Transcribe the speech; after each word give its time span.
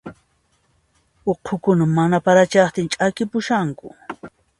Uqhukuna 1.31 1.83
mana 1.97 2.17
para 2.25 2.43
chayaqtin 2.51 2.87
ch'akipushanku. 2.91 3.87